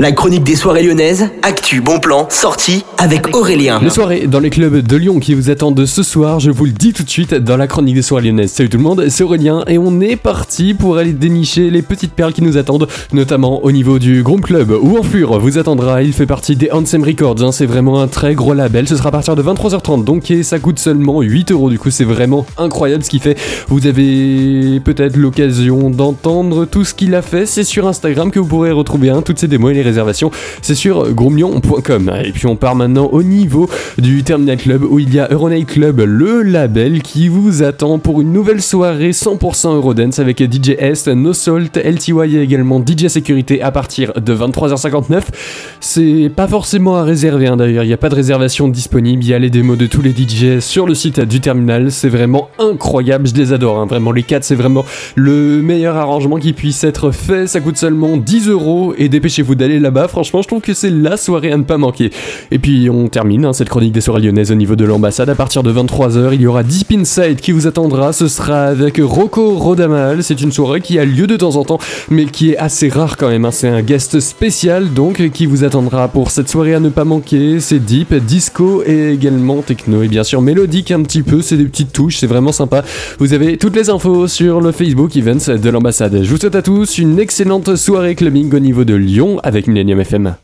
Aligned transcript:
La 0.00 0.12
chronique 0.12 0.44
des 0.44 0.56
soirées 0.56 0.82
lyonnaises, 0.82 1.28
actu, 1.42 1.82
bon 1.82 1.98
plan, 1.98 2.26
sortie 2.30 2.86
avec 2.96 3.36
Aurélien. 3.36 3.80
Les 3.82 3.90
soirées 3.90 4.26
dans 4.26 4.40
les 4.40 4.48
clubs 4.48 4.78
de 4.78 4.96
Lyon 4.96 5.20
qui 5.20 5.34
vous 5.34 5.50
attendent 5.50 5.84
ce 5.84 6.02
soir, 6.02 6.40
je 6.40 6.50
vous 6.50 6.64
le 6.64 6.70
dis 6.70 6.94
tout 6.94 7.02
de 7.02 7.10
suite 7.10 7.34
dans 7.34 7.58
la 7.58 7.66
chronique 7.66 7.96
des 7.96 8.00
soirées 8.00 8.28
lyonnaises. 8.28 8.50
Salut 8.50 8.70
tout 8.70 8.78
le 8.78 8.82
monde, 8.82 9.04
c'est 9.10 9.24
Aurélien 9.24 9.62
et 9.66 9.76
on 9.76 10.00
est 10.00 10.16
parti 10.16 10.72
pour 10.72 10.96
aller 10.96 11.12
dénicher 11.12 11.68
les 11.68 11.82
petites 11.82 12.14
perles 12.14 12.32
qui 12.32 12.40
nous 12.40 12.56
attendent, 12.56 12.88
notamment 13.12 13.62
au 13.62 13.72
niveau 13.72 13.98
du 13.98 14.22
Groom 14.22 14.40
Club 14.40 14.70
où 14.70 14.96
Enflure 14.96 15.38
vous 15.38 15.58
attendra. 15.58 16.02
Il 16.02 16.14
fait 16.14 16.24
partie 16.24 16.56
des 16.56 16.70
Handsome 16.72 17.04
Records, 17.04 17.42
hein. 17.42 17.52
c'est 17.52 17.66
vraiment 17.66 18.00
un 18.00 18.08
très 18.08 18.34
gros 18.34 18.54
label. 18.54 18.88
Ce 18.88 18.96
sera 18.96 19.10
à 19.10 19.12
partir 19.12 19.36
de 19.36 19.42
23h30 19.42 20.04
donc 20.04 20.30
et 20.30 20.44
ça 20.44 20.58
coûte 20.58 20.78
seulement 20.78 21.20
8 21.20 21.52
euros. 21.52 21.68
Du 21.68 21.78
coup, 21.78 21.90
c'est 21.90 22.04
vraiment 22.04 22.46
incroyable 22.56 23.04
ce 23.04 23.10
qu'il 23.10 23.20
fait. 23.20 23.36
Vous 23.68 23.86
avez 23.86 24.80
peut-être 24.80 25.18
l'occasion 25.18 25.90
d'entendre 25.90 26.64
tout 26.64 26.86
ce 26.86 26.94
qu'il 26.94 27.14
a 27.14 27.20
fait. 27.20 27.44
C'est 27.44 27.64
sur 27.64 27.86
Instagram 27.86 28.30
que 28.30 28.38
vous 28.38 28.48
pourrez 28.48 28.70
retrouver 28.70 29.10
hein, 29.10 29.20
toutes 29.20 29.38
ces 29.38 29.46
démos 29.46 29.72
et 29.72 29.74
les 29.74 29.89
c'est 30.62 30.74
sur 30.74 31.12
gromlion.com. 31.12 32.12
Et 32.24 32.32
puis 32.32 32.46
on 32.46 32.56
part 32.56 32.76
maintenant 32.76 33.08
au 33.12 33.22
niveau 33.22 33.68
du 33.98 34.22
Terminal 34.22 34.56
Club 34.56 34.84
où 34.88 34.98
il 34.98 35.12
y 35.14 35.18
a 35.18 35.28
Euronight 35.30 35.66
Club, 35.66 36.00
le 36.00 36.42
label 36.42 37.02
qui 37.02 37.28
vous 37.28 37.62
attend 37.62 37.98
pour 37.98 38.20
une 38.20 38.32
nouvelle 38.32 38.62
soirée 38.62 39.10
100% 39.10 39.74
Eurodance 39.74 40.18
avec 40.18 40.40
DJ 40.40 40.76
S, 40.78 41.08
No 41.08 41.32
Salt, 41.32 41.76
LTY 41.76 42.36
et 42.36 42.42
également 42.42 42.80
DJ 42.84 43.08
Sécurité 43.08 43.62
à 43.62 43.70
partir 43.70 44.12
de 44.14 44.34
23h59. 44.34 45.22
C'est 45.80 46.30
pas 46.34 46.46
forcément 46.46 46.96
à 46.96 47.02
réserver 47.02 47.48
hein, 47.48 47.56
d'ailleurs, 47.56 47.84
il 47.84 47.88
n'y 47.88 47.92
a 47.92 47.98
pas 47.98 48.08
de 48.08 48.14
réservation 48.14 48.68
disponible, 48.68 49.22
il 49.22 49.28
y 49.28 49.34
a 49.34 49.38
les 49.38 49.50
démos 49.50 49.76
de 49.76 49.86
tous 49.86 50.02
les 50.02 50.10
DJ 50.10 50.60
sur 50.60 50.86
le 50.86 50.94
site 50.94 51.20
du 51.20 51.40
Terminal, 51.40 51.90
c'est 51.90 52.08
vraiment 52.08 52.48
incroyable, 52.58 53.26
je 53.26 53.34
les 53.34 53.52
adore, 53.52 53.78
hein. 53.78 53.86
vraiment 53.86 54.12
les 54.12 54.22
4 54.22 54.44
c'est 54.44 54.54
vraiment 54.54 54.84
le 55.14 55.62
meilleur 55.62 55.96
arrangement 55.96 56.36
qui 56.36 56.52
puisse 56.52 56.84
être 56.84 57.10
fait, 57.10 57.46
ça 57.46 57.60
coûte 57.60 57.76
seulement 57.76 58.16
10 58.16 58.48
euros 58.48 58.94
et 58.96 59.08
dépêchez-vous 59.08 59.54
d'aller 59.54 59.79
là-bas. 59.80 60.08
Franchement, 60.08 60.42
je 60.42 60.48
trouve 60.48 60.60
que 60.60 60.74
c'est 60.74 60.90
la 60.90 61.16
soirée 61.16 61.52
à 61.52 61.56
ne 61.56 61.64
pas 61.64 61.78
manquer. 61.78 62.10
Et 62.50 62.58
puis 62.58 62.88
on 62.90 63.08
termine 63.08 63.44
hein, 63.44 63.52
cette 63.52 63.68
chronique 63.68 63.92
des 63.92 64.00
soirées 64.00 64.22
lyonnaises 64.22 64.52
au 64.52 64.54
niveau 64.54 64.76
de 64.76 64.84
l'ambassade. 64.84 65.28
À 65.28 65.34
partir 65.34 65.62
de 65.62 65.72
23h, 65.72 66.30
il 66.32 66.42
y 66.42 66.46
aura 66.46 66.62
Deep 66.62 66.92
Inside 66.92 67.40
qui 67.40 67.52
vous 67.52 67.66
attendra. 67.66 68.12
Ce 68.12 68.28
sera 68.28 68.64
avec 68.64 69.00
Rocco 69.02 69.54
Rodamal. 69.54 70.22
C'est 70.22 70.40
une 70.40 70.52
soirée 70.52 70.80
qui 70.80 70.98
a 70.98 71.04
lieu 71.04 71.26
de 71.26 71.36
temps 71.36 71.56
en 71.56 71.64
temps, 71.64 71.78
mais 72.10 72.26
qui 72.26 72.50
est 72.50 72.56
assez 72.56 72.88
rare 72.88 73.16
quand 73.16 73.28
même. 73.28 73.44
Hein. 73.44 73.50
C'est 73.50 73.68
un 73.68 73.82
guest 73.82 74.20
spécial 74.20 74.92
donc 74.92 75.30
qui 75.30 75.46
vous 75.46 75.64
attendra 75.64 76.08
pour 76.08 76.30
cette 76.30 76.48
soirée 76.48 76.74
à 76.74 76.80
ne 76.80 76.88
pas 76.88 77.04
manquer. 77.04 77.60
C'est 77.60 77.78
deep, 77.78 78.14
disco 78.14 78.82
et 78.84 79.12
également 79.12 79.62
techno 79.62 80.02
et 80.02 80.08
bien 80.08 80.24
sûr 80.24 80.42
mélodique 80.42 80.90
un 80.90 81.02
petit 81.02 81.22
peu. 81.22 81.42
C'est 81.42 81.56
des 81.56 81.64
petites 81.64 81.92
touches, 81.92 82.18
c'est 82.18 82.26
vraiment 82.26 82.52
sympa. 82.52 82.84
Vous 83.18 83.32
avez 83.32 83.56
toutes 83.56 83.76
les 83.76 83.90
infos 83.90 84.28
sur 84.28 84.60
le 84.60 84.72
Facebook 84.72 85.16
Events 85.16 85.56
de 85.56 85.70
l'ambassade. 85.70 86.22
Je 86.22 86.30
vous 86.30 86.36
souhaite 86.36 86.54
à 86.54 86.62
tous 86.62 86.98
une 86.98 87.18
excellente 87.18 87.76
soirée 87.76 88.14
clubbing 88.14 88.54
au 88.54 88.58
niveau 88.58 88.84
de 88.84 88.94
Lyon 88.94 89.38
avec 89.60 89.66
Millennium 89.66 90.00
FM. 90.00 90.36